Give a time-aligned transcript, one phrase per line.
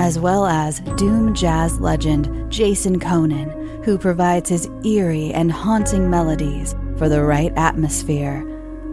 [0.00, 6.74] as well as Doom jazz legend Jason Köhnen, who provides his eerie and haunting melodies
[6.96, 8.40] for the right atmosphere.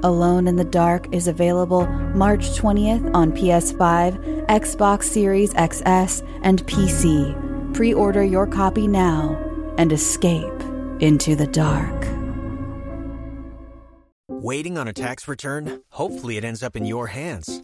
[0.04, 7.74] Alone in the Dark is available March 20th on PS5, Xbox Series XS, and PC.
[7.74, 9.38] Pre order your copy now
[9.78, 10.62] and escape
[11.00, 12.06] into the dark.
[14.28, 15.84] Waiting on a tax return?
[15.92, 17.64] Hopefully, it ends up in your hands.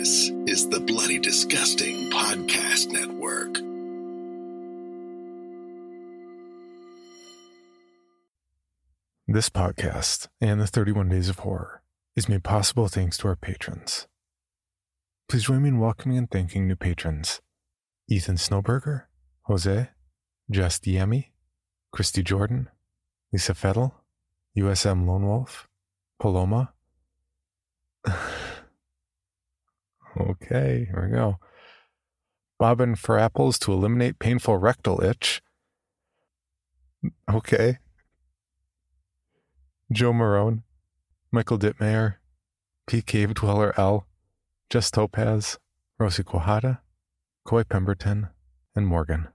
[0.00, 3.52] This is the Bloody Disgusting Podcast Network.
[9.28, 11.82] This podcast and the 31 Days of Horror
[12.16, 14.06] is made possible thanks to our patrons.
[15.28, 17.42] Please join me in welcoming and thanking new patrons
[18.08, 19.02] Ethan Snowberger,
[19.42, 19.90] Jose,
[20.50, 21.26] Jess Diemi,
[21.92, 22.70] Christy Jordan,
[23.34, 23.92] Lisa Fettel,
[24.56, 25.68] USM Lone Wolf,
[26.18, 26.72] Paloma.
[30.18, 31.38] okay, here we go.
[32.58, 35.42] Bobbin for apples to eliminate painful rectal itch.
[37.32, 37.78] Okay.
[39.90, 40.62] Joe Marone,
[41.32, 42.16] Michael Dittmayer,
[42.86, 43.02] P.
[43.02, 44.06] Cave Dweller L,
[44.68, 45.58] Jess Topaz,
[45.98, 46.80] Rosie Quijada,
[47.44, 48.28] Coy Pemberton,
[48.76, 49.28] and Morgan.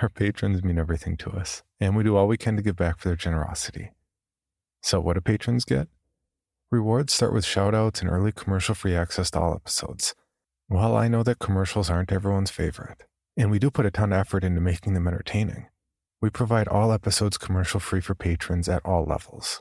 [0.00, 2.98] Our patrons mean everything to us, and we do all we can to give back
[2.98, 3.90] for their generosity.
[4.80, 5.88] So, what do patrons get?
[6.72, 10.14] Rewards start with shoutouts and early commercial free access to all episodes.
[10.68, 13.04] While I know that commercials aren't everyone's favorite,
[13.36, 15.66] and we do put a ton of effort into making them entertaining.
[16.22, 19.60] We provide all episodes commercial free for patrons at all levels.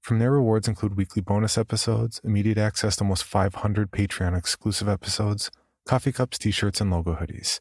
[0.00, 5.52] From there, rewards include weekly bonus episodes, immediate access to almost 500 Patreon exclusive episodes,
[5.86, 7.60] coffee cups, t shirts, and logo hoodies.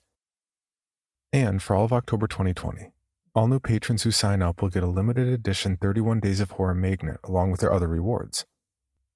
[1.31, 2.89] And for all of October 2020,
[3.37, 6.73] all new patrons who sign up will get a limited edition 31 Days of Horror
[6.73, 8.47] magnet along with their other rewards.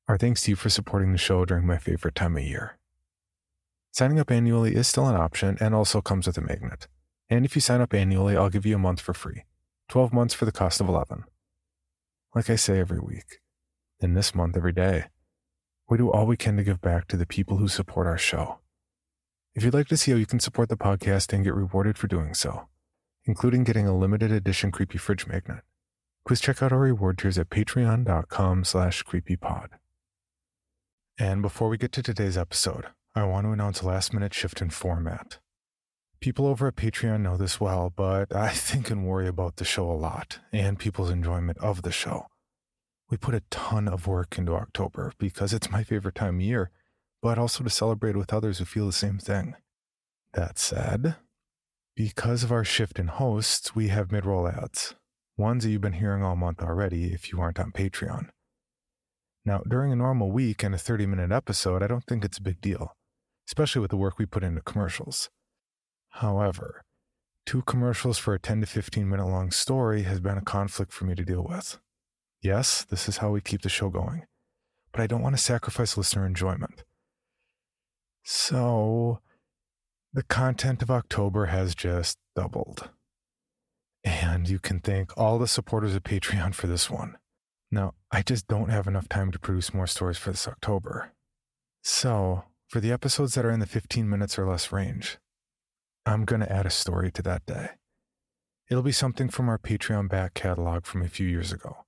[0.07, 2.77] Our thanks to you for supporting the show during my favorite time of year.
[3.91, 6.87] Signing up annually is still an option and also comes with a magnet.
[7.31, 9.45] And if you sign up annually, I'll give you a month for free
[9.89, 11.23] 12 months for the cost of 11.
[12.35, 13.39] Like I say every week,
[14.01, 15.05] and this month every day,
[15.89, 18.59] we do all we can to give back to the people who support our show.
[19.55, 22.05] If you'd like to see how you can support the podcast and get rewarded for
[22.05, 22.67] doing so,
[23.25, 25.63] including getting a limited edition creepy fridge magnet,
[26.25, 29.67] please check out our reward tiers at patreon.com slash creepypod.
[31.19, 34.61] And before we get to today's episode, I want to announce a last minute shift
[34.61, 35.39] in format.
[36.19, 39.89] People over at Patreon know this well, but I think and worry about the show
[39.89, 42.27] a lot and people's enjoyment of the show.
[43.09, 46.71] We put a ton of work into October because it's my favorite time of year,
[47.21, 49.55] but also to celebrate with others who feel the same thing.
[50.33, 51.17] That said,
[51.95, 54.95] because of our shift in hosts, we have mid roll ads,
[55.37, 58.29] ones that you've been hearing all month already if you aren't on Patreon.
[59.43, 62.43] Now, during a normal week and a 30 minute episode, I don't think it's a
[62.43, 62.95] big deal,
[63.47, 65.29] especially with the work we put into commercials.
[66.09, 66.83] However,
[67.45, 71.05] two commercials for a 10 to 15 minute long story has been a conflict for
[71.05, 71.79] me to deal with.
[72.41, 74.25] Yes, this is how we keep the show going,
[74.91, 76.83] but I don't want to sacrifice listener enjoyment.
[78.23, 79.19] So,
[80.13, 82.89] the content of October has just doubled.
[84.03, 87.17] And you can thank all the supporters of Patreon for this one.
[87.71, 91.13] Now, I just don't have enough time to produce more stories for this October.
[91.83, 95.17] So, for the episodes that are in the 15 minutes or less range,
[96.05, 97.69] I'm going to add a story to that day.
[98.69, 101.85] It'll be something from our Patreon back catalog from a few years ago.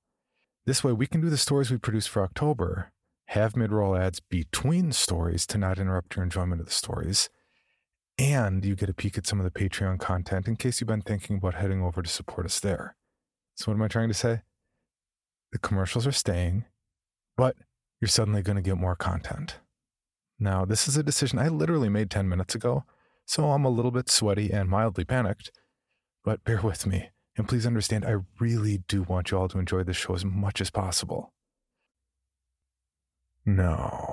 [0.66, 2.92] This way, we can do the stories we produce for October,
[3.28, 7.30] have mid roll ads between stories to not interrupt your enjoyment of the stories,
[8.18, 11.02] and you get a peek at some of the Patreon content in case you've been
[11.02, 12.96] thinking about heading over to support us there.
[13.56, 14.42] So, what am I trying to say?
[15.52, 16.66] The commercials are staying,
[17.38, 17.56] but
[18.02, 19.60] you're suddenly going to get more content.
[20.40, 22.86] Now, this is a decision I literally made 10 minutes ago,
[23.26, 25.52] so I'm a little bit sweaty and mildly panicked,
[26.24, 27.12] but bear with me.
[27.38, 30.62] And please understand, I really do want you all to enjoy this show as much
[30.62, 31.34] as possible.
[33.46, 34.13] No.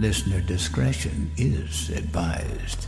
[0.00, 2.86] Listener discretion is advised.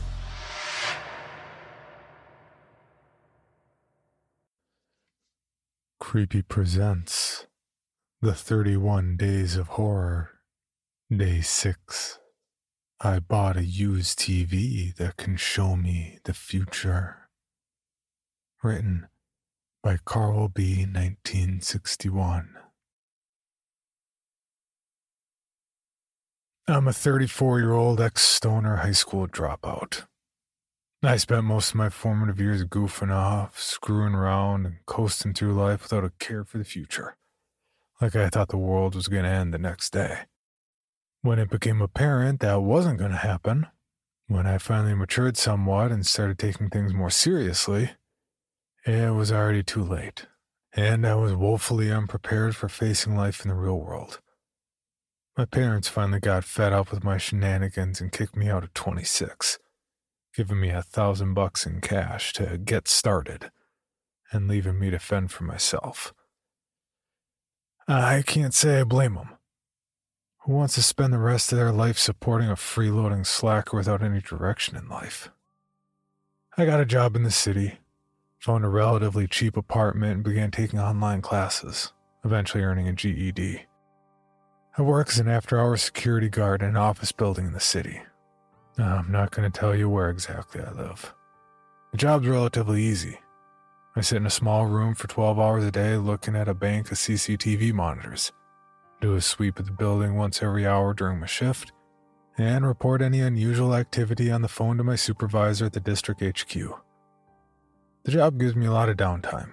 [5.99, 7.49] Creepy presents
[8.23, 10.31] The 31 Days of Horror,
[11.11, 12.21] Day 6.
[13.01, 17.29] I bought a used TV that can show me the future.
[18.63, 19.09] Written
[19.83, 20.87] by Carl B.
[20.87, 22.60] 1961.
[26.70, 30.05] I'm a 34 year old ex stoner high school dropout.
[31.02, 35.82] I spent most of my formative years goofing off, screwing around, and coasting through life
[35.82, 37.17] without a care for the future.
[38.00, 40.20] Like I thought the world was going to end the next day.
[41.22, 43.67] When it became apparent that wasn't going to happen,
[44.28, 47.90] when I finally matured somewhat and started taking things more seriously,
[48.87, 50.26] it was already too late,
[50.72, 54.20] and I was woefully unprepared for facing life in the real world.
[55.41, 59.59] My parents finally got fed up with my shenanigans and kicked me out at 26
[60.37, 63.51] giving me a thousand bucks in cash to get started
[64.31, 66.13] and leaving me to fend for myself.
[67.89, 69.31] I can't say I blame them.
[70.41, 74.21] Who wants to spend the rest of their life supporting a freeloading slacker without any
[74.21, 75.31] direction in life?
[76.59, 77.79] I got a job in the city,
[78.39, 81.95] found a relatively cheap apartment, and began taking online classes,
[82.27, 83.65] eventually earning a GED.
[84.81, 88.00] I work as an after hours security guard in an office building in the city.
[88.79, 91.12] I'm not going to tell you where exactly I live.
[91.93, 93.19] The job's relatively easy.
[93.94, 96.91] I sit in a small room for 12 hours a day looking at a bank
[96.91, 98.32] of CCTV monitors,
[99.03, 101.73] do a sweep of the building once every hour during my shift,
[102.38, 106.55] and report any unusual activity on the phone to my supervisor at the district HQ.
[108.05, 109.50] The job gives me a lot of downtime.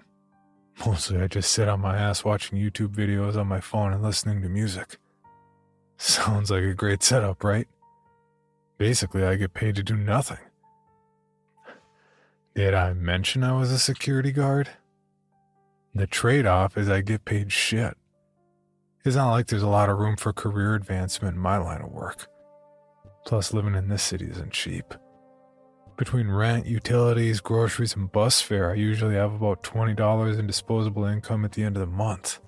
[0.86, 4.42] Mostly I just sit on my ass watching YouTube videos on my phone and listening
[4.42, 4.98] to music.
[6.00, 7.68] Sounds like a great setup, right?
[8.78, 10.38] Basically, I get paid to do nothing.
[12.54, 14.70] Did I mention I was a security guard?
[15.96, 17.98] The trade off is I get paid shit.
[19.04, 21.92] It's not like there's a lot of room for career advancement in my line of
[21.92, 22.28] work.
[23.26, 24.94] Plus, living in this city isn't cheap.
[25.98, 31.44] Between rent, utilities, groceries, and bus fare, I usually have about $20 in disposable income
[31.44, 32.40] at the end of the month.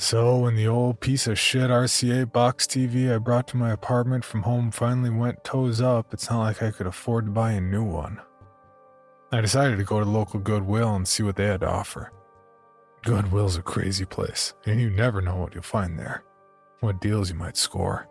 [0.00, 4.24] So, when the old piece of shit RCA box TV I brought to my apartment
[4.24, 7.60] from home finally went toes up, it's not like I could afford to buy a
[7.60, 8.20] new one.
[9.32, 12.12] I decided to go to local Goodwill and see what they had to offer.
[13.02, 16.22] Goodwill's a crazy place, and you never know what you'll find there,
[16.78, 18.08] what deals you might score.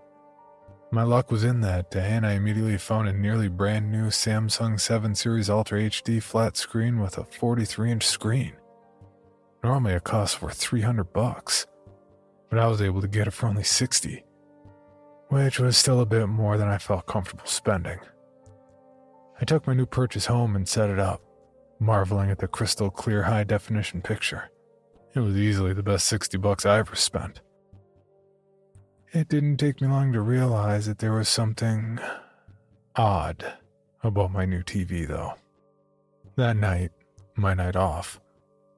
[0.91, 4.77] My luck was in that day, and I immediately found a nearly brand new Samsung
[4.77, 8.57] 7 Series Ultra HD flat screen with a 43 inch screen.
[9.63, 11.65] Normally it costs over 300 bucks
[12.49, 14.23] but I was able to get it for only 60,
[15.29, 17.99] which was still a bit more than I felt comfortable spending.
[19.39, 21.21] I took my new purchase home and set it up,
[21.79, 24.49] marveling at the crystal clear high definition picture.
[25.13, 27.41] It was easily the best 60 bucks I ever spent.
[29.13, 31.99] It didn't take me long to realize that there was something
[32.95, 33.53] odd
[34.03, 35.33] about my new TV, though.
[36.35, 36.91] That night,
[37.35, 38.19] my night off,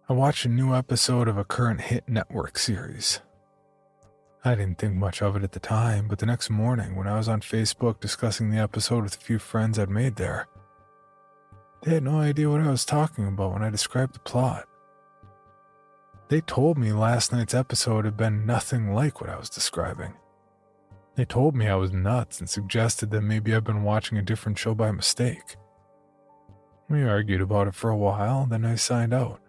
[0.08, 3.22] I watched a new episode of a current hit network series.
[4.50, 7.15] I didn't think much of it at the time, but the next morning, when I
[7.18, 10.48] was on Facebook discussing the episode with a few friends I'd made there,
[11.84, 14.65] they had no idea what I was talking about when I described the plot.
[16.29, 20.13] They told me last night's episode had been nothing like what I was describing.
[21.13, 24.58] They told me I was nuts and suggested that maybe I'd been watching a different
[24.58, 25.58] show by mistake.
[26.89, 29.41] We argued about it for a while, then I signed out.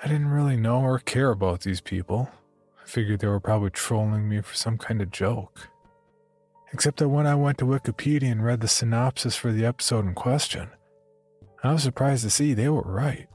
[0.00, 2.30] I didn't really know or care about these people.
[2.90, 5.68] Figured they were probably trolling me for some kind of joke.
[6.72, 10.14] Except that when I went to Wikipedia and read the synopsis for the episode in
[10.14, 10.70] question,
[11.62, 13.28] I was surprised to see they were right.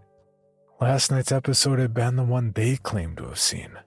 [0.82, 3.78] Last night's episode had been the one they claimed to have seen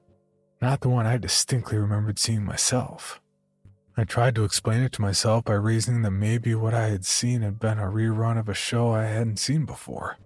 [0.60, 3.20] not the one I distinctly remembered seeing myself.
[3.96, 7.42] I tried to explain it to myself by reasoning that maybe what I had seen
[7.42, 10.16] had been a rerun of a show I hadn't seen before.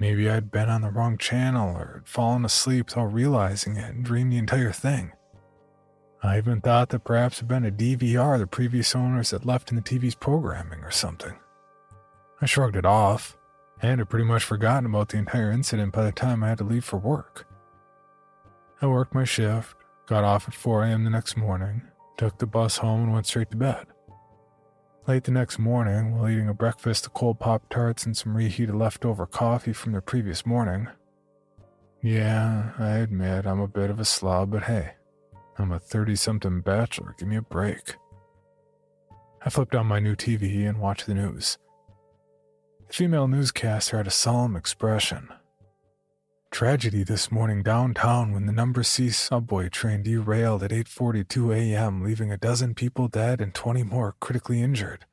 [0.00, 4.04] Maybe I'd been on the wrong channel or had fallen asleep without realizing it and
[4.04, 5.12] dreamed the entire thing.
[6.22, 9.70] I even thought that perhaps it had been a DVR the previous owners had left
[9.70, 11.34] in the TV's programming or something.
[12.40, 13.36] I shrugged it off
[13.82, 16.64] and had pretty much forgotten about the entire incident by the time I had to
[16.64, 17.46] leave for work.
[18.80, 19.76] I worked my shift,
[20.06, 21.02] got off at 4 a.m.
[21.02, 21.82] the next morning,
[22.16, 23.87] took the bus home, and went straight to bed.
[25.08, 28.74] Late the next morning, while eating a breakfast of cold Pop Tarts and some reheated
[28.74, 30.86] leftover coffee from the previous morning,
[32.02, 34.96] yeah, I admit I'm a bit of a slob, but hey,
[35.56, 37.96] I'm a 30 something bachelor, give me a break.
[39.42, 41.56] I flipped on my new TV and watched the news.
[42.88, 45.30] The female newscaster had a solemn expression
[46.50, 52.32] Tragedy this morning downtown when the number C subway train derailed at 8:42 a.m., leaving
[52.32, 55.04] a dozen people dead and 20 more critically injured.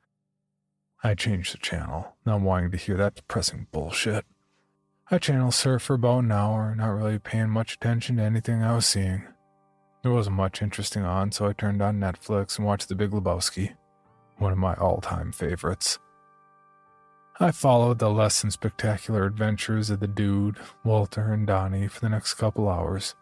[1.04, 4.24] I changed the channel, not wanting to hear that depressing bullshit.
[5.08, 8.74] I channel surfed for about an hour, not really paying much attention to anything I
[8.74, 9.22] was seeing.
[10.02, 13.76] There wasn't much interesting on, so I turned on Netflix and watched The Big Lebowski,
[14.38, 15.98] one of my all-time favorites.
[17.38, 22.08] I followed the less than spectacular adventures of the dude, Walter, and Donnie for the
[22.08, 23.14] next couple hours.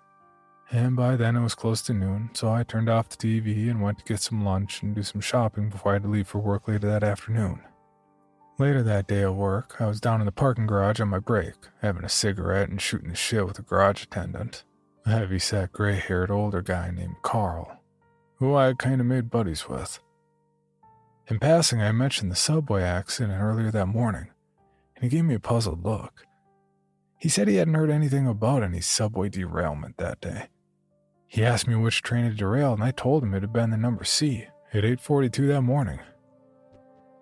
[0.70, 3.82] And by then it was close to noon, so I turned off the TV and
[3.82, 6.38] went to get some lunch and do some shopping before I had to leave for
[6.38, 7.60] work later that afternoon.
[8.56, 11.54] Later that day at work, I was down in the parking garage on my break,
[11.82, 14.62] having a cigarette and shooting the shit with a garage attendant,
[15.04, 17.80] a heavy set, gray haired older guy named Carl,
[18.36, 19.98] who I had kind of made buddies with.
[21.26, 24.28] In passing, I mentioned the subway accident earlier that morning,
[24.94, 26.26] and he gave me a puzzled look.
[27.18, 30.48] He said he hadn't heard anything about any subway derailment that day.
[31.26, 33.78] He asked me which train had derailed, and I told him it had been the
[33.78, 36.00] number C at 8:42 that morning.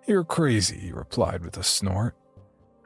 [0.05, 2.13] "You're crazy," he replied with a snort.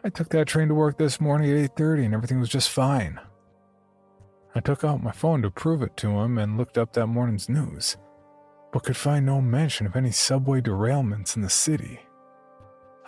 [0.04, 3.20] "I took that train to work this morning at 8:30 and everything was just fine."
[4.54, 7.50] I took out my phone to prove it to him and looked up that morning's
[7.50, 7.98] news
[8.78, 12.00] but could find no mention of any subway derailments in the city.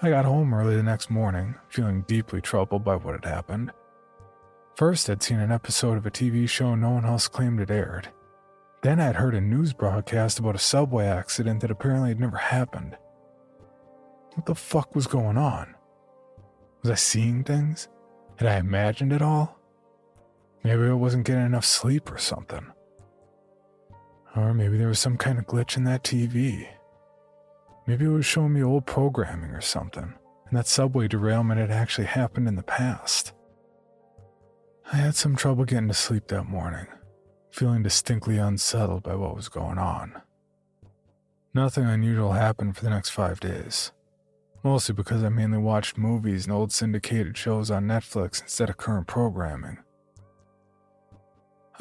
[0.01, 3.71] I got home early the next morning, feeling deeply troubled by what had happened.
[4.75, 8.09] First, I'd seen an episode of a TV show no one else claimed it aired.
[8.81, 12.97] Then I'd heard a news broadcast about a subway accident that apparently had never happened.
[14.33, 15.75] What the fuck was going on?
[16.81, 17.89] Was I seeing things?
[18.37, 19.59] Had I imagined it all?
[20.63, 22.71] Maybe I wasn't getting enough sleep or something.
[24.39, 26.65] Or maybe there was some kind of glitch in that TV.
[27.85, 30.13] Maybe it was showing me old programming or something,
[30.47, 33.33] and that subway derailment had actually happened in the past.
[34.93, 36.87] I had some trouble getting to sleep that morning,
[37.51, 40.21] feeling distinctly unsettled by what was going on.
[41.53, 43.91] Nothing unusual happened for the next five days,
[44.63, 49.07] mostly because I mainly watched movies and old syndicated shows on Netflix instead of current
[49.07, 49.79] programming.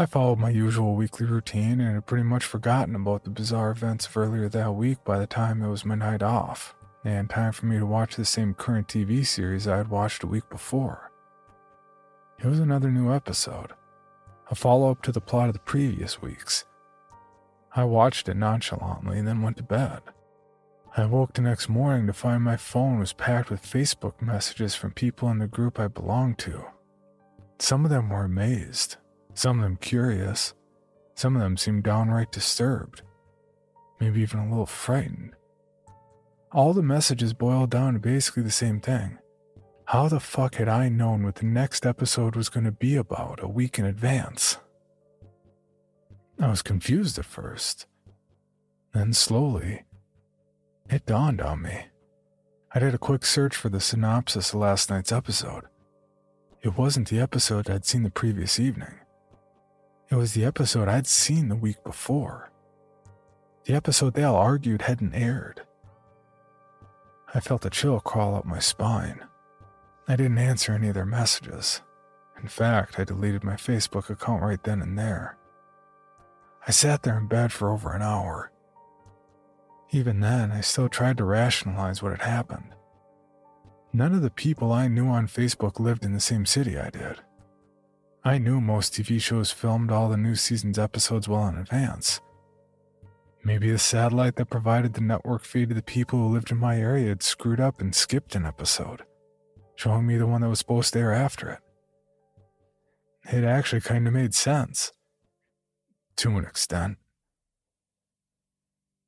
[0.00, 4.07] I followed my usual weekly routine and had pretty much forgotten about the bizarre events
[4.07, 7.67] of earlier that week by the time it was my night off, and time for
[7.67, 11.11] me to watch the same current TV series I had watched a week before.
[12.38, 13.73] It was another new episode,
[14.49, 16.64] a follow up to the plot of the previous weeks.
[17.75, 20.02] I watched it nonchalantly and then went to bed.
[20.97, 24.93] I woke the next morning to find my phone was packed with Facebook messages from
[24.93, 26.67] people in the group I belonged to.
[27.59, 28.97] Some of them were amazed,
[29.38, 30.52] some of them curious.
[31.14, 33.02] Some of them seemed downright disturbed,
[34.00, 35.35] maybe even a little frightened.
[36.50, 39.18] All the messages boiled down to basically the same thing.
[39.85, 43.40] How the fuck had I known what the next episode was going to be about
[43.40, 44.59] a week in advance?
[46.40, 47.87] I was confused at first.
[48.92, 49.85] Then slowly,
[50.90, 51.87] it dawned on me.
[52.75, 55.64] I did a quick search for the synopsis of last night's episode.
[56.61, 58.95] It wasn't the episode I'd seen the previous evening.
[60.11, 62.50] It was the episode I'd seen the week before.
[63.65, 65.62] The episode they all argued hadn't aired.
[67.35, 69.21] I felt a chill crawl up my spine.
[70.07, 71.83] I didn't answer any of their messages.
[72.41, 75.37] In fact, I deleted my Facebook account right then and there.
[76.67, 78.50] I sat there in bed for over an hour.
[79.91, 82.75] Even then, I still tried to rationalize what had happened.
[83.93, 87.21] None of the people I knew on Facebook lived in the same city I did.
[88.25, 92.21] I knew most TV shows filmed all the new season's episodes well in advance.
[93.45, 96.79] Maybe the satellite that provided the network feed to the people who lived in my
[96.79, 99.05] area had screwed up and skipped an episode,
[99.77, 101.61] showing me the one that was supposed to air after it.
[103.33, 104.93] It actually kind of made sense.
[106.17, 106.99] To an extent.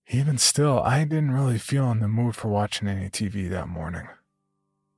[0.08, 4.08] Even still, I didn't really feel in the mood for watching any TV that morning.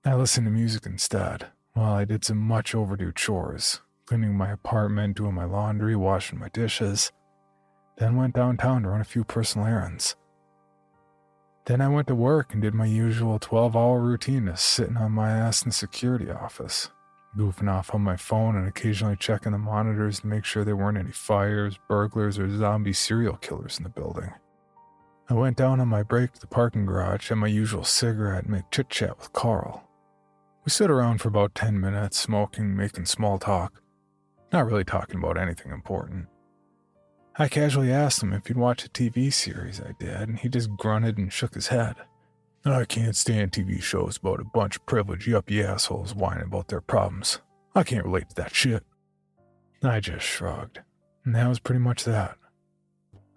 [0.04, 3.81] I listened to music instead, while I did some much overdue chores,
[4.12, 7.11] cleaning my apartment, doing my laundry, washing my dishes,
[7.97, 10.16] then went downtown to run a few personal errands.
[11.64, 15.12] Then I went to work and did my usual 12 hour routine of sitting on
[15.12, 16.90] my ass in the security office,
[17.38, 20.99] goofing off on my phone and occasionally checking the monitors to make sure there weren't
[20.99, 24.31] any fires, burglars, or zombie serial killers in the building.
[25.31, 28.52] I went down on my break to the parking garage, had my usual cigarette, and
[28.52, 29.88] made chit chat with Carl.
[30.66, 33.81] We stood around for about 10 minutes, smoking, making small talk,
[34.52, 36.26] not really talking about anything important.
[37.37, 40.76] I casually asked him if he'd watch a TV series I did, and he just
[40.76, 41.97] grunted and shook his head.
[42.64, 46.80] I can't stand TV shows about a bunch of privileged yuppie assholes whining about their
[46.80, 47.40] problems.
[47.75, 48.85] I can't relate to that shit.
[49.82, 50.80] I just shrugged,
[51.25, 52.37] and that was pretty much that.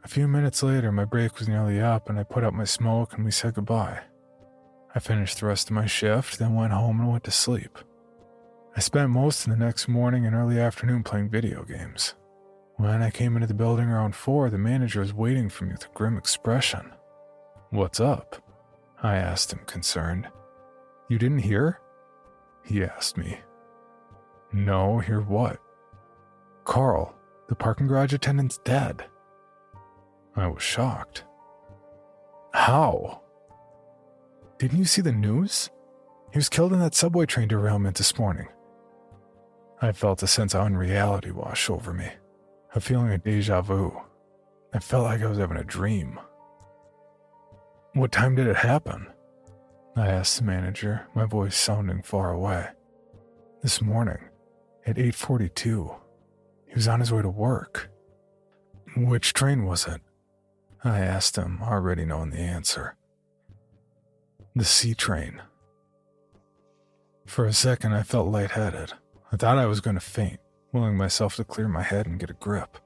[0.04, 3.14] A few minutes later, my break was nearly up, and I put out my smoke
[3.14, 4.02] and we said goodbye.
[4.94, 7.80] I finished the rest of my shift, then went home and went to sleep.
[8.78, 12.14] I spent most of the next morning and early afternoon playing video games.
[12.76, 15.86] When I came into the building around 4, the manager was waiting for me with
[15.86, 16.92] a grim expression.
[17.70, 18.44] What's up?
[19.02, 20.28] I asked him, concerned.
[21.08, 21.80] You didn't hear?
[22.66, 23.40] He asked me.
[24.52, 25.58] No, hear what?
[26.66, 27.16] Carl,
[27.48, 29.06] the parking garage attendant's dead.
[30.36, 31.24] I was shocked.
[32.54, 33.22] How?
[34.60, 35.70] Didn't you see the news?
[36.34, 38.48] He was killed in that subway train derailment this morning.
[39.82, 42.10] I felt a sense of unreality wash over me,
[42.74, 44.02] a feeling of deja vu.
[44.74, 46.20] I felt like I was having a dream.
[47.94, 49.08] What time did it happen?
[49.96, 52.68] I asked the manager, my voice sounding far away.
[53.62, 54.20] This morning,
[54.86, 55.96] at 8:42.
[56.68, 57.90] He was on his way to work.
[58.96, 60.02] Which train was it?
[60.84, 62.96] I asked him, already knowing the answer.
[64.56, 65.42] The C train.
[67.26, 68.94] For a second, I felt lightheaded.
[69.36, 70.40] I thought I was going to faint,
[70.72, 72.78] willing myself to clear my head and get a grip.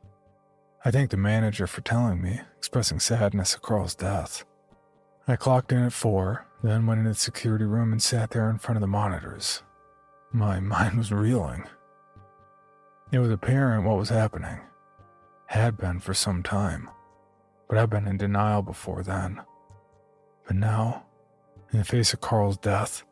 [0.84, 4.46] I thanked the manager for telling me, expressing sadness at Carl's death.
[5.28, 8.58] I clocked in at four, then went into the security room and sat there in
[8.58, 9.62] front of the monitors.
[10.34, 11.66] My mind was reeling.
[13.12, 14.58] It was apparent what was happening.
[15.46, 16.90] Had been for some time,
[17.68, 19.40] but I'd been in denial before then.
[20.48, 21.06] But now,
[21.72, 23.04] in the face of Carl's death,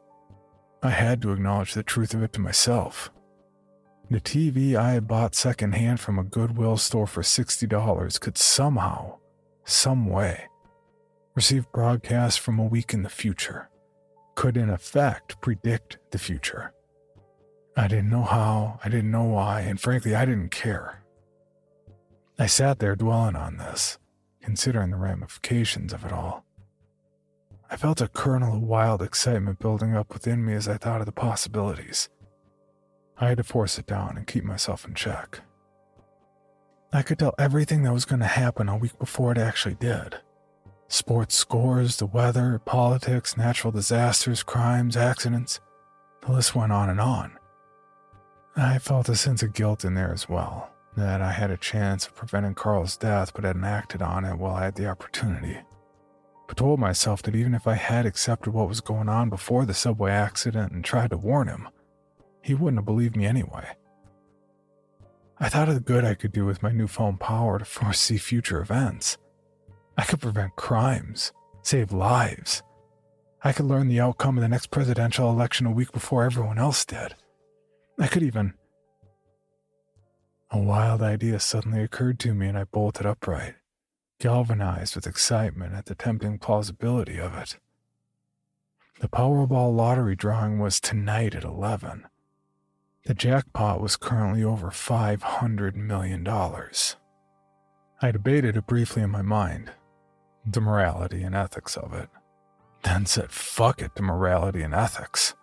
[0.82, 3.12] I had to acknowledge the truth of it to myself.
[4.10, 9.18] The TV I had bought secondhand from a Goodwill store for $60 could somehow,
[9.66, 10.46] some way,
[11.36, 13.70] receive broadcasts from a week in the future,
[14.36, 16.72] could in effect predict the future.
[17.76, 21.04] I didn't know how, I didn't know why, and frankly, I didn't care.
[22.40, 23.98] I sat there dwelling on this,
[24.42, 26.46] considering the ramifications of it all.
[27.70, 31.08] I felt a kernel of wild excitement building up within me as I thought of
[31.08, 32.08] the possibilities.
[33.20, 35.42] I had to force it down and keep myself in check.
[36.94, 40.18] I could tell everything that was going to happen a week before it actually did
[40.90, 45.60] sports scores, the weather, politics, natural disasters, crimes, accidents.
[46.22, 47.38] The list went on and on.
[48.56, 52.08] I felt a sense of guilt in there as well, that I had a chance
[52.08, 55.58] of preventing Carl's death but hadn't acted on it while I had the opportunity
[56.48, 59.74] but told myself that even if I had accepted what was going on before the
[59.74, 61.68] subway accident and tried to warn him,
[62.48, 63.76] he wouldn't have believed me anyway.
[65.40, 68.60] I thought of the good I could do with my newfound power to foresee future
[68.60, 69.18] events.
[69.98, 71.32] I could prevent crimes,
[71.62, 72.64] save lives.
[73.44, 76.86] I could learn the outcome of the next presidential election a week before everyone else
[76.86, 77.16] did.
[78.00, 78.54] I could even.
[80.50, 83.56] A wild idea suddenly occurred to me and I bolted upright
[84.20, 87.58] galvanized with excitement at the tempting plausibility of it.
[89.00, 92.08] The Powerball lottery drawing was tonight at 11.
[93.08, 96.28] The jackpot was currently over $500 million.
[98.02, 99.72] I debated it briefly in my mind,
[100.46, 102.10] the morality and ethics of it,
[102.84, 105.36] then said fuck it to morality and ethics.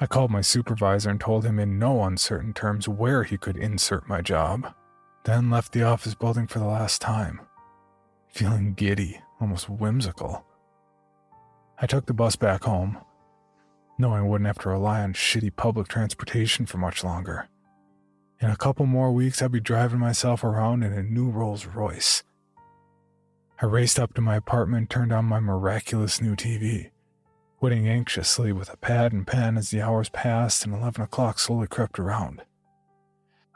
[0.00, 4.08] I called my supervisor and told him in no uncertain terms where he could insert
[4.08, 4.72] my job.
[5.24, 7.42] then left the office building for the last time,
[8.28, 10.46] feeling giddy, almost whimsical.
[11.78, 12.96] I took the bus back home,
[14.00, 17.48] knowing I wouldn't have to rely on shitty public transportation for much longer.
[18.40, 22.22] In a couple more weeks, I'd be driving myself around in a new Rolls Royce.
[23.60, 26.90] I raced up to my apartment and turned on my miraculous new TV,
[27.60, 31.66] waiting anxiously with a pad and pen as the hours passed and 11 o'clock slowly
[31.66, 32.42] crept around.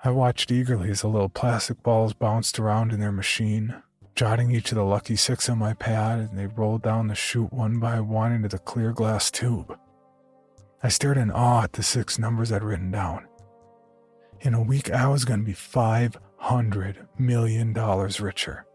[0.05, 3.83] I watched eagerly as the little plastic balls bounced around in their machine,
[4.15, 7.51] jotting each of the lucky six on my pad, and they rolled down the chute
[7.51, 9.79] one by one into the clear glass tube.
[10.85, 13.27] I stared in awe at the six numbers I'd written down.
[14.43, 18.67] In a week, I was going to be $500 million richer.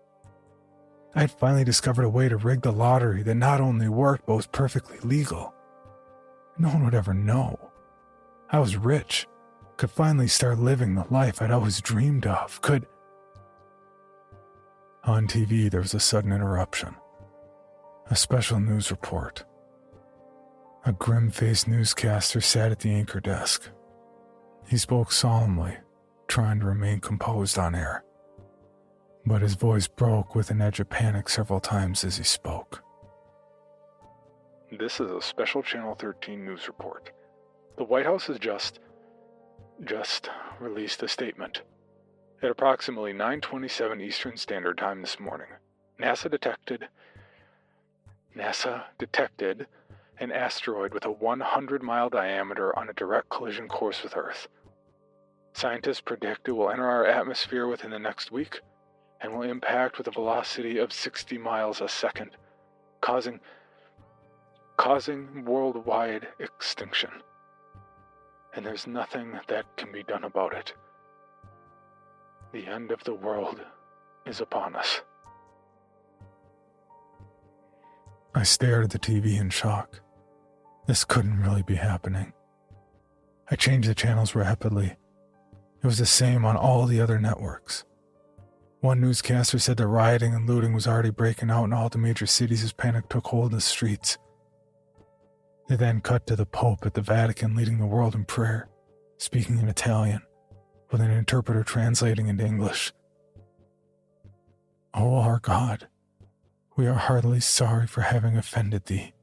[1.14, 4.38] I had finally discovered a way to rig the lottery that not only worked but
[4.38, 5.54] was perfectly legal.
[6.58, 7.60] No one would ever know.
[8.50, 9.28] I was rich
[9.78, 12.88] could finally start living the life I'd always dreamed of, could.
[15.04, 16.96] On TV, there was a sudden interruption.
[18.10, 19.46] A special news report.
[20.86, 23.70] A grim faced newscaster sat at the anchor desk.
[24.68, 25.78] He spoke solemnly,
[26.28, 28.04] trying to remain composed on air.
[29.26, 32.82] But his voice broke with an edge of panic several times as he spoke.
[34.72, 37.12] This is a special Channel 13 news report.
[37.78, 38.80] The White House has just
[39.84, 41.62] just released a statement.
[42.42, 45.48] At approximately 9:27 Eastern Standard Time this morning,
[46.00, 46.88] NASA detected
[48.36, 49.68] NASA detected
[50.20, 54.48] an asteroid with a 100-mile diameter on a direct collision course with Earth.
[55.54, 58.62] Scientists predict it will enter our atmosphere within the next week
[59.22, 62.32] and will impact with a velocity of 60 miles a second,
[63.02, 63.40] causing
[64.78, 67.12] causing worldwide extinction
[68.56, 70.74] and there's nothing that can be done about it.
[72.52, 73.62] The end of the world
[74.26, 75.02] is upon us.
[78.34, 80.02] I stared at the TV in shock.
[80.90, 82.34] This couldn't really be happening.
[83.52, 84.98] I changed the channels rapidly.
[85.84, 87.84] It was the same on all the other networks.
[88.80, 92.26] One newscaster said that rioting and looting was already breaking out in all the major
[92.26, 94.18] cities as panic took hold of the streets.
[95.68, 98.68] They then cut to the Pope at the Vatican leading the world in prayer,
[99.20, 100.24] speaking in Italian,
[100.92, 102.94] with an interpreter translating into English.
[104.96, 105.88] O oh, our God,
[106.76, 109.14] we are heartily sorry for having offended thee.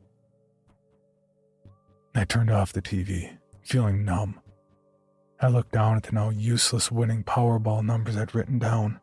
[2.16, 4.40] I turned off the TV, feeling numb.
[5.40, 9.00] I looked down at the now useless winning Powerball numbers I'd written down.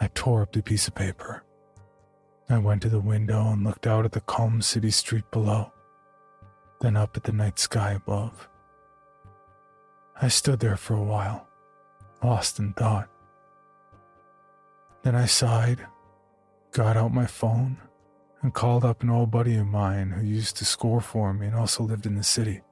[0.00, 1.42] I tore up the piece of paper.
[2.48, 5.72] I went to the window and looked out at the calm city street below
[6.80, 8.48] then up at the night sky above.
[10.20, 11.46] I stood there for a while,
[12.22, 13.08] lost in thought.
[15.02, 15.86] Then I sighed,
[16.72, 17.78] got out my phone,
[18.46, 21.56] and called up an old buddy of mine who used to score for me and
[21.56, 22.62] also lived in the city.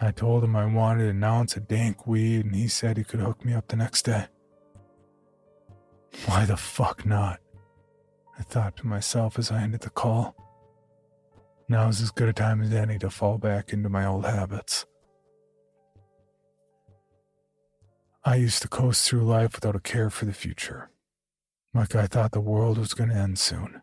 [0.00, 3.20] I told him I wanted an ounce of dank weed, and he said he could
[3.20, 4.26] hook me up the next day.
[6.24, 7.38] Why the fuck not?
[8.36, 10.34] I thought to myself as I ended the call.
[11.68, 14.86] Now's as good a time as any to fall back into my old habits.
[18.24, 20.90] I used to coast through life without a care for the future,
[21.72, 23.82] like I thought the world was going to end soon.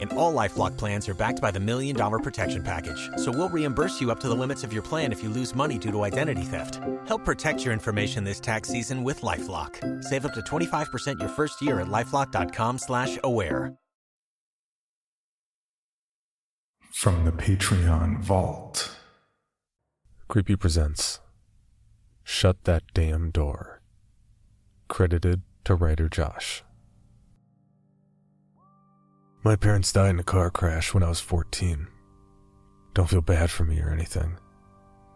[0.00, 3.10] And all Lifelock plans are backed by the Million Dollar Protection Package.
[3.16, 5.78] So we'll reimburse you up to the limits of your plan if you lose money
[5.78, 6.80] due to identity theft.
[7.06, 10.02] Help protect your information this tax season with LifeLock.
[10.02, 13.74] Save up to 25% your first year at LifeLock.com slash aware.
[16.90, 18.96] From the Patreon Vault.
[20.28, 21.20] Creepy presents
[22.22, 23.82] Shut That Damn Door
[24.92, 26.62] credited to writer Josh.
[29.44, 31.88] My parents died in a car crash when I was 14.
[32.94, 34.38] Don't feel bad for me or anything.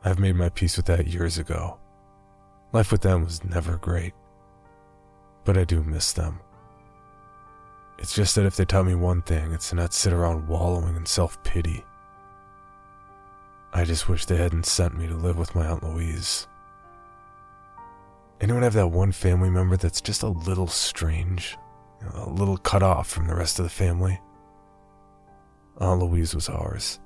[0.04, 1.78] I've made my peace with that years ago.
[2.72, 4.14] Life with them was never great.
[5.44, 6.40] But I do miss them.
[8.00, 10.96] It's just that if they taught me one thing, it's to not sit around wallowing
[10.96, 11.84] in self pity.
[13.72, 16.48] I just wish they hadn't sent me to live with my Aunt Louise.
[18.40, 21.56] Anyone have that one family member that's just a little strange,
[22.14, 24.20] a little cut off from the rest of the family?
[25.78, 27.00] Aunt Louise was ours.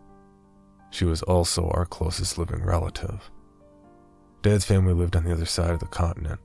[0.90, 3.30] She was also our closest living relative.
[4.42, 6.40] Dad's family lived on the other side of the continent.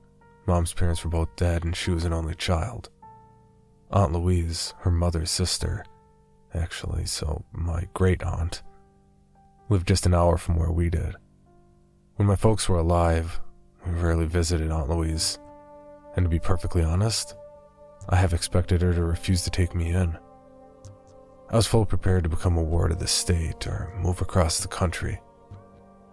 [0.46, 2.90] Mom's parents were both dead, and she was an only child.
[3.90, 5.84] Aunt Louise, her mother's sister,
[6.54, 8.62] actually, so my great aunt,
[9.68, 11.16] lived just an hour from where we did.
[12.16, 13.40] When my folks were alive,
[13.84, 15.38] we rarely visited Aunt Louise,
[16.16, 17.34] and to be perfectly honest,
[18.08, 20.16] I have expected her to refuse to take me in.
[21.50, 24.68] I was fully prepared to become a ward of the state or move across the
[24.68, 25.20] country.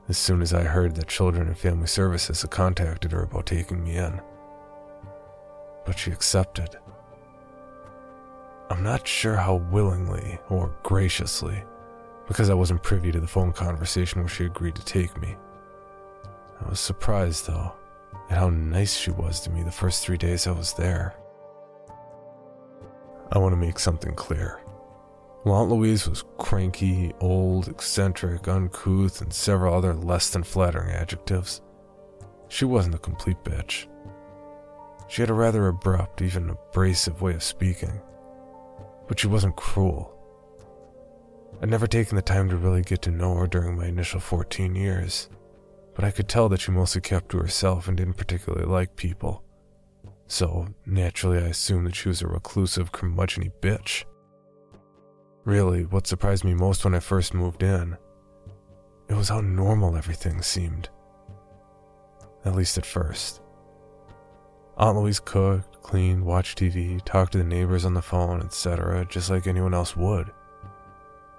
[0.09, 3.83] As soon as I heard that Children and Family Services had contacted her about taking
[3.83, 4.21] me in.
[5.85, 6.77] But she accepted.
[8.69, 11.63] I'm not sure how willingly or graciously,
[12.27, 15.35] because I wasn't privy to the phone conversation where she agreed to take me.
[16.59, 17.73] I was surprised, though,
[18.29, 21.15] at how nice she was to me the first three days I was there.
[23.33, 24.59] I want to make something clear.
[25.41, 31.61] While Aunt Louise was cranky, old, eccentric, uncouth, and several other less than flattering adjectives,
[32.47, 33.87] she wasn't a complete bitch.
[35.07, 37.99] She had a rather abrupt, even abrasive way of speaking,
[39.07, 40.15] but she wasn't cruel.
[41.59, 44.75] I'd never taken the time to really get to know her during my initial 14
[44.75, 45.27] years,
[45.95, 49.43] but I could tell that she mostly kept to herself and didn't particularly like people.
[50.33, 54.03] So, naturally, I assumed that she was a reclusive, curmudgeony bitch.
[55.45, 57.95] Really, what surprised me most when I first moved in,
[59.07, 60.89] it was how normal everything seemed.
[62.45, 63.41] At least at first.
[64.75, 69.29] Aunt Louise cooked, cleaned, watched TV, talked to the neighbors on the phone, etc., just
[69.29, 70.31] like anyone else would.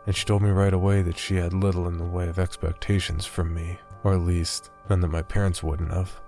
[0.07, 3.27] And she told me right away that she had little in the way of expectations
[3.27, 6.21] from me, or at least none that my parents wouldn't have.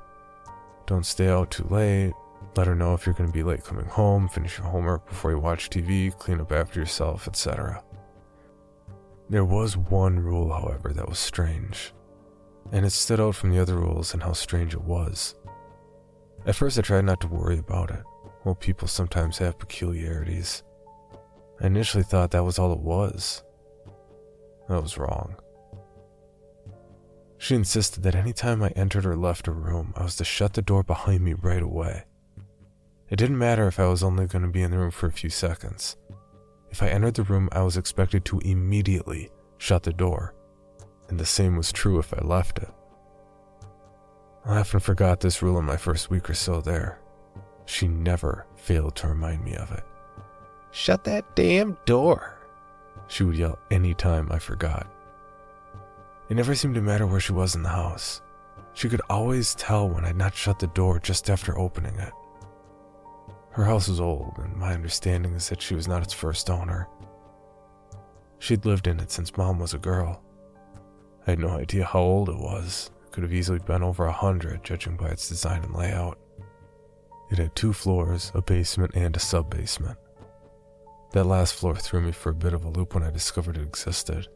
[0.87, 2.13] Don't stay out too late,
[2.57, 5.31] let her know if you're going to be late coming home, finish your homework before
[5.31, 7.83] you watch TV, clean up after yourself, etc.
[9.29, 11.93] There was one rule, however, that was strange,
[12.73, 15.35] and it stood out from the other rules in how strange it was.
[16.47, 18.03] At first, I tried not to worry about it.
[18.45, 20.63] Well, people sometimes have peculiarities.
[21.61, 23.43] I initially thought that was all it was.
[24.69, 25.37] I was wrong.
[27.39, 30.55] She insisted that any time I entered or left a room, I was to shut
[30.55, 32.05] the door behind me right away.
[33.09, 35.13] It didn't matter if I was only going to be in the room for a
[35.13, 35.97] few seconds.
[36.71, 40.35] If I entered the room, I was expected to immediately shut the door,
[41.09, 42.71] and the same was true if I left it.
[44.45, 47.01] I often forgot this rule in my first week or so there.
[47.65, 49.85] She never failed to remind me of it.
[50.73, 52.39] Shut that damn door,
[53.09, 54.87] she would yell any time I forgot.
[56.29, 58.21] It never seemed to matter where she was in the house.
[58.75, 62.13] She could always tell when I'd not shut the door just after opening it.
[63.57, 66.91] Her house was old, and my understanding is that she was not its first owner.
[68.39, 70.23] She'd lived in it since mom was a girl.
[71.27, 72.91] I had no idea how old it was.
[73.07, 76.19] It could have easily been over a hundred, judging by its design and layout.
[77.31, 79.97] It had two floors, a basement, and a sub basement.
[81.13, 83.63] That last floor threw me for a bit of a loop when I discovered it
[83.63, 84.29] existed.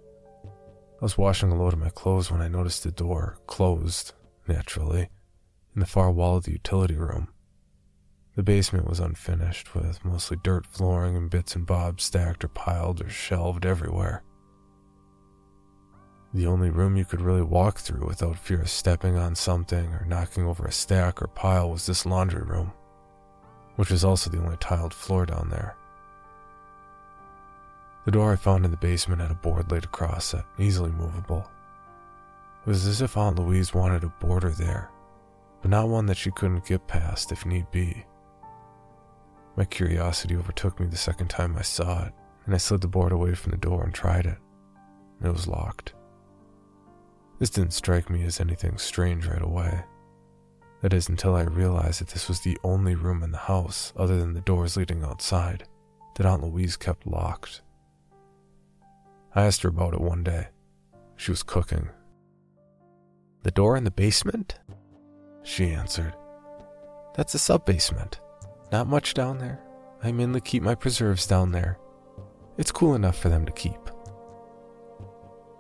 [0.47, 4.15] I was washing a load of my clothes when I noticed the door, closed,
[4.49, 5.11] naturally,
[5.75, 7.29] in the far wall of the utility room.
[8.41, 13.03] The basement was unfinished, with mostly dirt flooring and bits and bobs stacked or piled
[13.03, 14.23] or shelved everywhere.
[16.33, 20.07] The only room you could really walk through without fear of stepping on something or
[20.09, 22.73] knocking over a stack or pile was this laundry room,
[23.77, 25.77] which was also the only tiled floor down there.
[28.07, 31.47] The door I found in the basement had a board laid across it, easily movable.
[32.65, 34.89] It was as if Aunt Louise wanted a boarder there,
[35.61, 38.07] but not one that she couldn't get past if need be.
[39.61, 42.15] My curiosity overtook me the second time I saw it,
[42.47, 44.39] and I slid the board away from the door and tried it.
[45.23, 45.93] It was locked.
[47.39, 49.85] This didn't strike me as anything strange right away.
[50.81, 54.19] That is, until I realized that this was the only room in the house, other
[54.19, 55.65] than the doors leading outside,
[56.17, 57.61] that Aunt Louise kept locked.
[59.35, 60.49] I asked her about it one day.
[61.17, 61.91] She was cooking.
[63.43, 64.59] The door in the basement?
[65.43, 66.17] She answered.
[67.15, 68.21] That's a sub basement.
[68.73, 69.61] Not much down there.
[70.03, 71.79] I mainly keep my preserves down there.
[72.57, 73.81] It's cool enough for them to keep.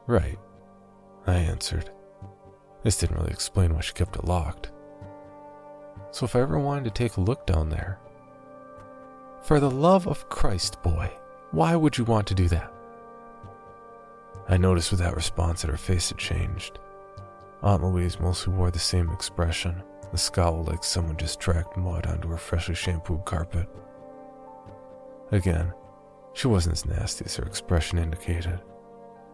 [0.06, 0.38] Right,
[1.26, 1.90] I answered.
[2.82, 4.70] This didn't really explain why she kept it locked.
[6.12, 7.98] So if I ever wanted to take a look down there.
[9.42, 11.10] For the love of Christ, boy,
[11.50, 12.72] why would you want to do that?
[14.48, 16.78] I noticed with that response that her face had changed.
[17.62, 22.32] Aunt Louise mostly wore the same expression, a scowl like someone just tracked mud onto
[22.32, 23.68] a freshly shampooed carpet.
[25.32, 25.72] Again,
[26.34, 28.60] she wasn't as nasty as her expression indicated,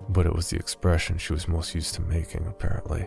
[0.08, 3.06] but it was the expression she was most used to making, apparently.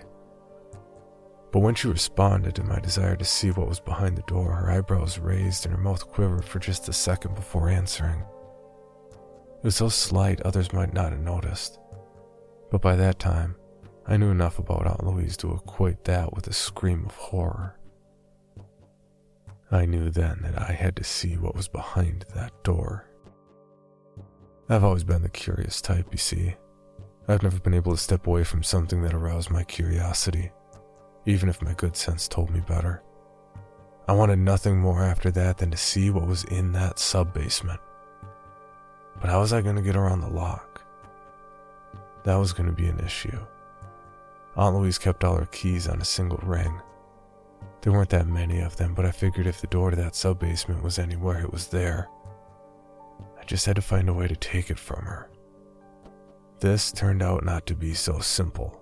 [1.52, 4.72] But when she responded to my desire to see what was behind the door, her
[4.72, 8.24] eyebrows raised and her mouth quivered for just a second before answering.
[9.58, 11.80] It was so slight others might not have noticed.
[12.70, 13.56] But by that time,
[14.10, 17.78] I knew enough about Aunt Louise to equate that with a scream of horror.
[19.72, 23.06] I knew then that I had to see what was behind that door.
[24.68, 26.56] I've always been the curious type, you see.
[27.30, 30.52] I've never been able to step away from something that aroused my curiosity
[31.30, 33.04] even if my good sense told me better.
[34.08, 37.80] I wanted nothing more after that than to see what was in that sub basement.
[39.22, 40.82] But how was I going to get around the lock?
[42.24, 43.38] That was going to be an issue.
[44.60, 46.82] Aunt Louise kept all her keys on a single ring.
[47.80, 50.40] There weren't that many of them, but I figured if the door to that sub
[50.40, 52.10] basement was anywhere, it was there.
[53.40, 55.30] I just had to find a way to take it from her.
[56.60, 58.82] This turned out not to be so simple.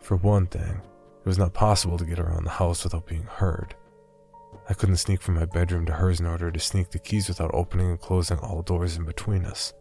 [0.00, 3.74] For one thing, it was not possible to get around the house without being heard.
[4.68, 7.54] I couldn't sneak from my bedroom to hers in order to sneak the keys without
[7.54, 9.72] opening and closing all doors in between us.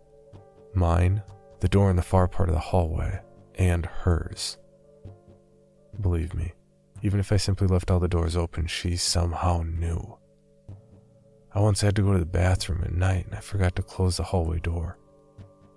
[0.74, 1.24] Mine,
[1.60, 3.20] the door in the far part of the hallway,
[3.56, 4.58] and hers.
[6.00, 6.54] Believe me,
[7.02, 10.18] even if I simply left all the doors open, she somehow knew.
[11.54, 14.18] I once had to go to the bathroom at night and I forgot to close
[14.18, 14.98] the hallway door.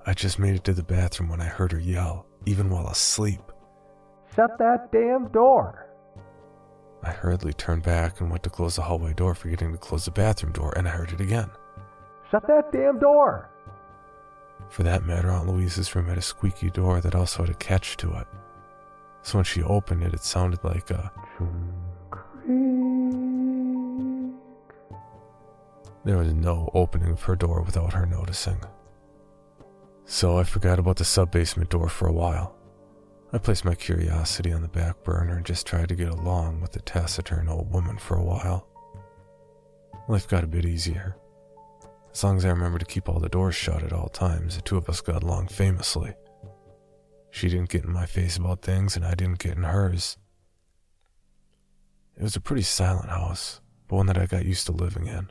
[0.05, 3.41] I just made it to the bathroom when I heard her yell, even while asleep.
[4.35, 5.87] Shut that damn door.
[7.03, 10.11] I hurriedly turned back and went to close the hallway door, forgetting to close the
[10.11, 11.51] bathroom door, and I heard it again.
[12.31, 13.51] Shut that damn door.
[14.69, 17.97] For that matter, Aunt Louise's room had a squeaky door that also had a catch
[17.99, 18.27] to it.
[19.23, 21.11] So when she opened it, it sounded like a
[26.05, 28.61] There was no opening of her door without her noticing.
[30.07, 32.57] So I forgot about the sub basement door for a while.
[33.33, 36.73] I placed my curiosity on the back burner and just tried to get along with
[36.73, 38.67] the taciturn old woman for a while.
[40.09, 41.17] Life got a bit easier.
[42.13, 44.63] As long as I remembered to keep all the doors shut at all times, the
[44.63, 46.15] two of us got along famously.
[47.31, 50.17] She didn't get in my face about things, and I didn't get in hers.
[52.17, 55.31] It was a pretty silent house, but one that I got used to living in.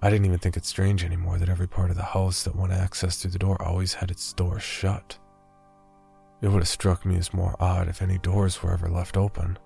[0.00, 2.72] I didn't even think it strange anymore that every part of the house that went
[2.72, 5.18] access through the door always had its door shut.
[6.40, 9.58] It would have struck me as more odd if any doors were ever left open.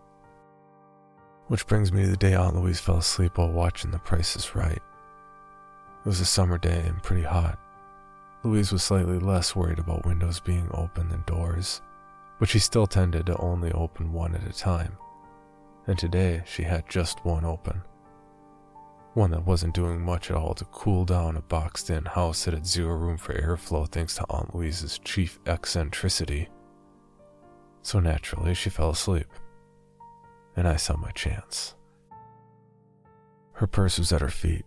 [1.48, 4.54] Which brings me to the day Aunt Louise fell asleep while watching The Price is
[4.54, 4.72] Right.
[4.72, 7.58] It was a summer day and pretty hot.
[8.44, 11.80] Louise was slightly less worried about windows being open than doors,
[12.38, 14.96] but she still tended to only open one at a time.
[15.86, 17.82] And today she had just one open.
[19.14, 22.54] One that wasn't doing much at all to cool down a boxed in house that
[22.54, 26.48] had zero room for airflow thanks to Aunt Louise's chief eccentricity
[27.82, 29.26] so naturally she fell asleep,
[30.56, 31.74] and I saw my chance.
[33.54, 34.64] Her purse was at her feet.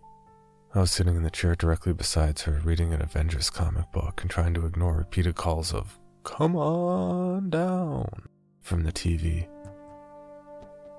[0.76, 4.30] I was sitting in the chair directly beside her, reading an Avengers comic book and
[4.30, 8.28] trying to ignore repeated calls of, Come on down,
[8.60, 9.48] from the TV.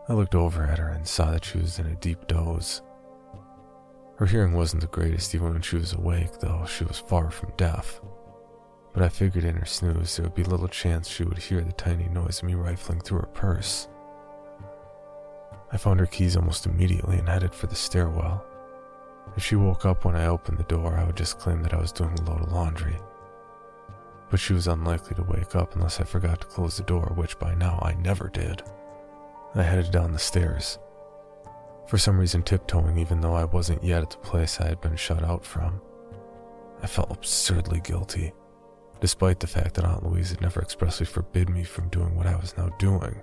[0.10, 2.82] I looked over at her and saw that she was in a deep doze.
[4.18, 7.54] Her hearing wasn't the greatest even when she was awake, though she was far from
[7.56, 8.02] deaf
[8.98, 11.72] but I figured in her snooze there would be little chance she would hear the
[11.74, 13.88] tiny noise of me rifling through her purse.
[15.72, 18.44] I found her keys almost immediately and headed for the stairwell.
[19.36, 21.80] If she woke up when I opened the door, I would just claim that I
[21.80, 22.98] was doing a load of laundry.
[24.30, 27.40] But she was unlikely to wake up unless I forgot to close the door, which
[27.40, 28.64] by now I never did.
[29.56, 30.80] I headed down the stairs,
[31.88, 34.96] for some reason tiptoeing even though I wasn't yet at the place I had been
[34.96, 35.82] shut out from.
[36.84, 38.34] I felt absurdly guilty
[39.00, 42.36] despite the fact that Aunt Louise had never expressly forbid me from doing what I
[42.36, 43.22] was now doing.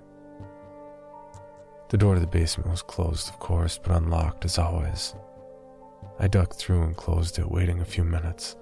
[1.89, 5.13] The door to the basement was closed, of course, but unlocked as always.
[6.19, 8.55] I ducked through and closed it, waiting a few minutes,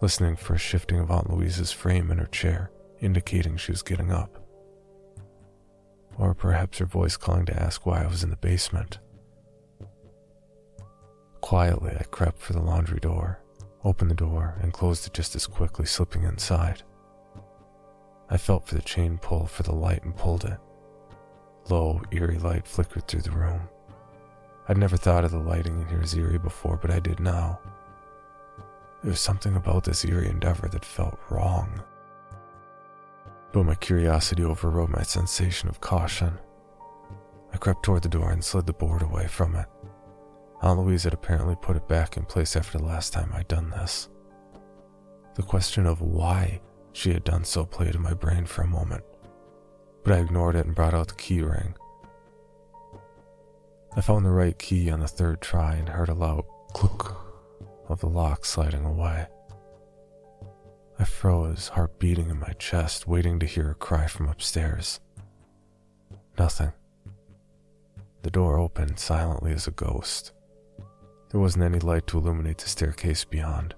[0.00, 2.70] listening for a shifting of Aunt Louise's frame in her chair,
[3.00, 4.38] indicating she was getting up.
[6.18, 8.98] Or perhaps her voice calling to ask why I was in the basement.
[11.40, 13.42] Quietly, I crept for the laundry door
[13.84, 16.82] opened the door, and closed it just as quickly, slipping inside.
[18.30, 20.58] I felt for the chain pull for the light and pulled it.
[21.68, 23.68] Low, eerie light flickered through the room.
[24.68, 27.58] I'd never thought of the lighting in here as eerie before, but I did now.
[29.02, 31.82] There was something about this eerie endeavor that felt wrong.
[33.52, 36.38] But my curiosity overrode my sensation of caution.
[37.52, 39.66] I crept toward the door and slid the board away from it.
[40.62, 43.70] Aunt Louise had apparently put it back in place after the last time I'd done
[43.70, 44.08] this.
[45.34, 46.60] The question of why
[46.92, 49.02] she had done so played in my brain for a moment,
[50.04, 51.74] but I ignored it and brought out the key ring.
[53.94, 57.14] I found the right key on the third try and heard a loud click
[57.88, 59.26] of the lock sliding away.
[60.98, 65.00] I froze, heart beating in my chest, waiting to hear a cry from upstairs.
[66.38, 66.72] Nothing.
[68.22, 70.32] The door opened silently as a ghost.
[71.30, 73.74] There wasn't any light to illuminate the staircase beyond.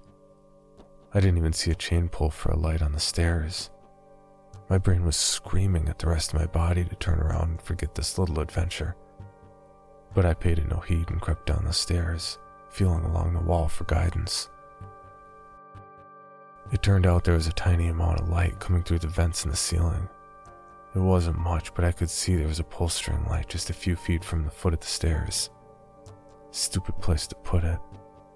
[1.13, 3.69] I didn't even see a chain pull for a light on the stairs.
[4.69, 7.95] My brain was screaming at the rest of my body to turn around and forget
[7.95, 8.95] this little adventure.
[10.15, 12.39] But I paid it no heed and crept down the stairs,
[12.69, 14.49] feeling along the wall for guidance.
[16.71, 19.51] It turned out there was a tiny amount of light coming through the vents in
[19.51, 20.09] the ceiling.
[20.95, 23.97] It wasn't much, but I could see there was a string light just a few
[23.97, 25.49] feet from the foot of the stairs.
[26.51, 27.79] Stupid place to put it.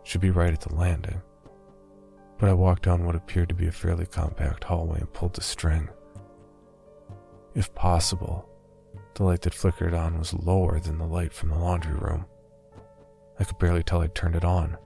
[0.03, 1.21] Should be right at the landing.
[2.37, 5.41] But I walked down what appeared to be a fairly compact hallway and pulled the
[5.41, 5.87] string.
[7.55, 8.48] If possible,
[9.19, 12.25] the light that flickered on was lower than the light from the laundry room.
[13.37, 14.77] I could barely tell I'd turned it on.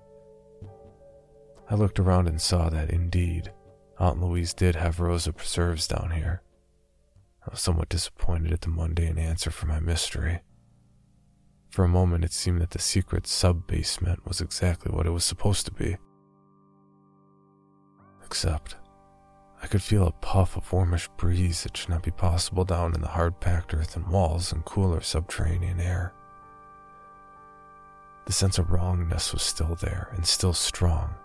[1.69, 3.53] I looked around and saw that, indeed,
[3.99, 6.41] Aunt Louise did have Rosa preserves down here.
[7.45, 10.39] I was somewhat disappointed at the mundane answer for my mystery.
[11.69, 15.23] For a moment, it seemed that the secret sub basement was exactly what it was
[15.23, 15.95] supposed to be.
[18.25, 18.77] Except,
[19.63, 22.99] I could feel a puff of warmish breeze that should not be possible down in
[22.99, 26.11] the hard packed earthen walls and cooler subterranean air.
[28.25, 31.15] The sense of wrongness was still there and still strong,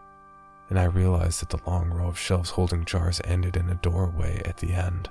[0.71, 4.41] and I realized that the long row of shelves holding jars ended in a doorway
[4.45, 5.11] at the end.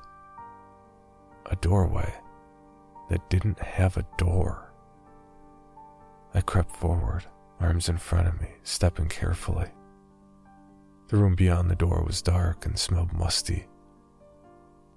[1.47, 2.13] A doorway
[3.09, 4.71] that didn't have a door.
[6.34, 7.25] I crept forward,
[7.59, 9.67] arms in front of me, stepping carefully.
[11.08, 13.66] The room beyond the door was dark and smelled musty.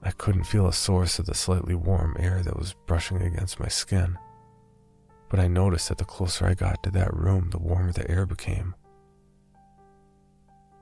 [0.03, 3.69] I couldn't feel a source of the slightly warm air that was brushing against my
[3.69, 4.19] skin,
[5.29, 8.27] but I noticed that the closer I got to that room, the warmer the air
[8.27, 8.75] became.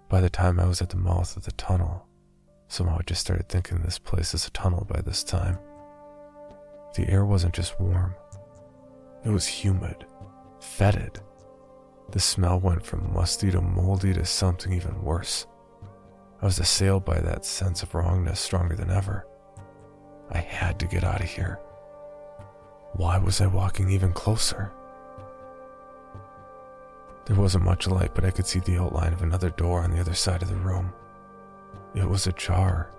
[0.08, 2.06] By the time I was at the mouth of the tunnel,
[2.68, 5.58] somehow I just started thinking this place is a tunnel by this time.
[6.94, 8.14] The air wasn't just warm,
[9.24, 10.06] it was humid,
[10.60, 11.20] fetid.
[12.10, 15.46] The smell went from musty to moldy to something even worse.
[16.40, 19.26] I was assailed by that sense of wrongness stronger than ever.
[20.30, 21.58] I had to get out of here.
[22.94, 24.72] Why was I walking even closer?
[27.26, 30.00] There wasn't much light, but I could see the outline of another door on the
[30.00, 30.92] other side of the room.
[31.94, 32.90] It was ajar.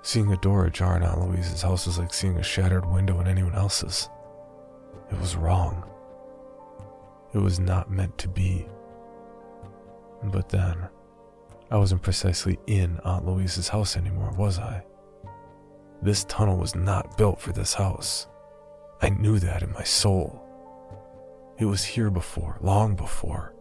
[0.00, 3.26] Seeing a door ajar in Aunt Louise's house was like seeing a shattered window in
[3.26, 4.08] anyone else's.
[5.10, 5.84] It was wrong.
[7.36, 8.66] It was not meant to be.
[10.22, 10.88] But then,
[11.70, 14.82] I wasn't precisely in Aunt Louise's house anymore, was I?
[16.00, 18.26] This tunnel was not built for this house.
[19.02, 20.42] I knew that in my soul.
[21.58, 23.54] It was here before, long before.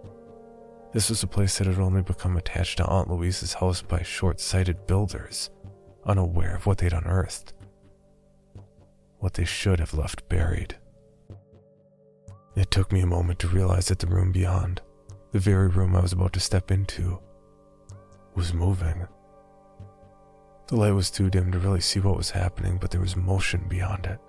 [0.94, 4.40] This was a place that had only become attached to Aunt Louise's house by short
[4.40, 5.50] sighted builders,
[6.06, 7.52] unaware of what they'd unearthed.
[9.20, 10.78] What they should have left buried.
[12.56, 14.82] It took me a moment to realize that the room beyond,
[15.32, 17.20] the very room I was about to step into,
[18.34, 19.08] was moving.
[20.68, 23.66] The light was too dim to really see what was happening, but there was motion
[23.68, 24.20] beyond it.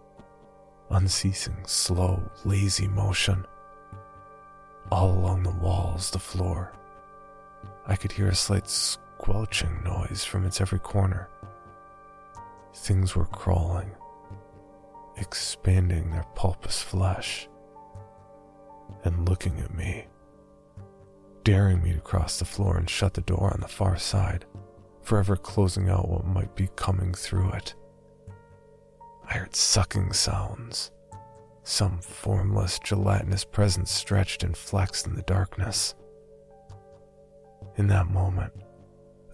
[0.91, 3.47] Unceasing, slow, lazy motion
[4.91, 6.73] all along the walls, the floor.
[7.87, 11.29] I could hear a slight squelching noise from its every corner.
[12.75, 13.91] Things were crawling,
[15.17, 17.49] expanding their pulpous flesh,
[19.05, 20.07] and looking at me,
[21.45, 24.45] daring me to cross the floor and shut the door on the far side,
[25.03, 27.75] forever closing out what might be coming through it.
[29.29, 30.91] I heard sucking sounds
[31.67, 35.97] some formless, gelatinous presence stretched and flexed in the darkness.
[37.75, 38.53] In that moment,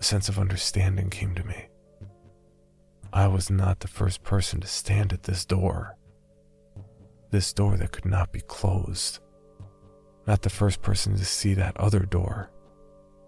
[0.00, 1.66] a sense of understanding came to me.
[3.12, 5.98] I was not the first person to stand at this door.
[7.30, 9.18] This door that could not be closed.
[10.26, 12.50] Not the first person to see that other door.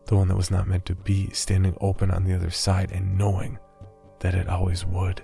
[0.06, 3.18] The one that was not meant to be, standing open on the other side and
[3.18, 3.58] knowing
[4.20, 5.22] that it always would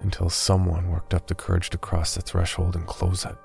[0.00, 3.36] until someone worked up the courage to cross the threshold and close it.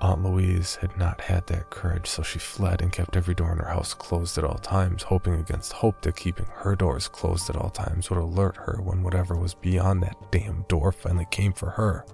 [0.00, 3.58] Aunt Louise had not had that courage, so she fled and kept every door in
[3.58, 7.56] her house closed at all times, hoping against hope that keeping her doors closed at
[7.56, 11.70] all times would alert her when whatever was beyond that damn door finally came for
[11.70, 12.06] her.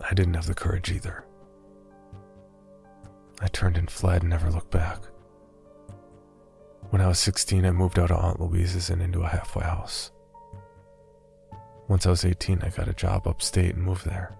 [0.00, 1.24] I didn't have the courage either.
[3.40, 4.98] I turned and fled and never looked back.
[6.90, 10.12] When I was 16, I moved out of Aunt Louise's and into a halfway house.
[11.88, 14.36] Once I was 18, I got a job upstate and moved there.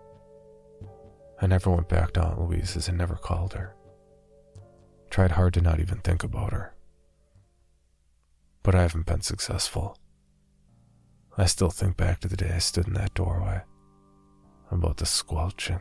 [1.41, 3.75] I never went back to Aunt Louise's and never called her.
[5.11, 6.75] Tried hard to not even think about her.
[8.63, 9.99] But I haven't been successful.
[11.37, 13.63] I still think back to the day I stood in that doorway,
[14.71, 15.81] about the squelching,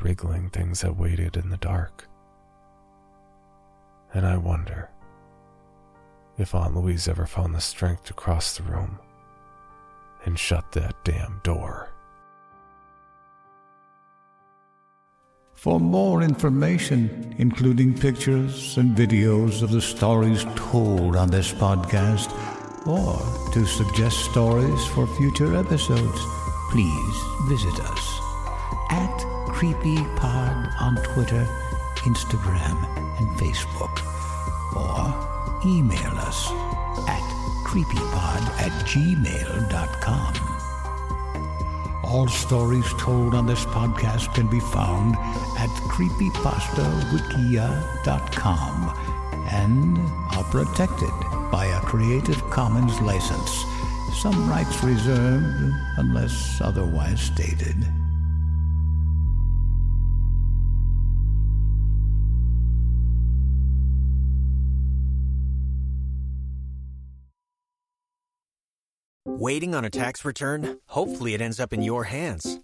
[0.00, 2.08] wriggling things that waited in the dark.
[4.12, 4.90] And I wonder
[6.38, 8.98] if Aunt Louise ever found the strength to cross the room
[10.24, 11.90] and shut that damn door.
[15.54, 22.30] For more information, including pictures and videos of the stories told on this podcast,
[22.86, 26.20] or to suggest stories for future episodes,
[26.74, 28.18] please visit us
[28.90, 29.16] at
[29.54, 31.46] CreepyPod on Twitter,
[31.98, 32.76] Instagram,
[33.20, 34.02] and Facebook,
[34.74, 35.14] or
[35.64, 36.50] email us
[37.06, 37.22] at
[37.62, 40.34] creepypod at gmail.com.
[42.02, 45.14] All stories told on this podcast can be found
[45.56, 48.92] at creepypastawikia.com
[49.52, 50.00] and
[50.32, 51.14] are protected
[51.52, 53.64] by a Creative Commons license.
[54.22, 57.76] Some rights reserved unless otherwise stated.
[69.26, 70.78] Waiting on a tax return?
[70.86, 72.63] Hopefully, it ends up in your hands.